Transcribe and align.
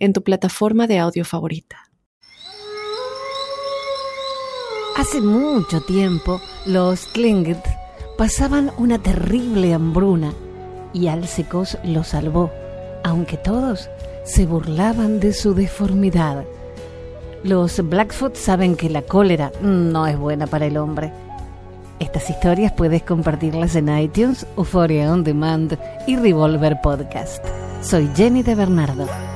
en 0.00 0.12
tu 0.12 0.22
plataforma 0.22 0.86
de 0.86 0.98
audio 0.98 1.24
favorita. 1.24 1.76
Hace 4.96 5.20
mucho 5.20 5.80
tiempo, 5.82 6.40
los 6.66 7.12
Tlingit 7.12 7.64
pasaban 8.18 8.70
una 8.76 8.98
terrible 8.98 9.72
hambruna 9.72 10.34
y 10.92 11.06
Alcecos 11.06 11.78
lo 11.84 12.04
salvó, 12.04 12.50
aunque 13.04 13.36
todos 13.36 13.88
se 14.24 14.46
burlaban 14.46 15.20
de 15.20 15.32
su 15.32 15.54
deformidad. 15.54 16.44
Los 17.44 17.80
Blackfoot 17.88 18.34
saben 18.36 18.76
que 18.76 18.90
la 18.90 19.02
cólera 19.02 19.52
no 19.62 20.06
es 20.06 20.18
buena 20.18 20.46
para 20.46 20.66
el 20.66 20.76
hombre. 20.76 21.12
Estas 21.98 22.28
historias 22.28 22.72
puedes 22.72 23.02
compartirlas 23.02 23.76
en 23.76 23.96
iTunes, 23.96 24.46
Euphoria 24.56 25.10
On 25.12 25.24
Demand 25.24 25.78
y 26.06 26.16
Revolver 26.16 26.78
Podcast. 26.82 27.44
Soy 27.80 28.10
Jenny 28.14 28.42
de 28.42 28.54
Bernardo. 28.54 29.06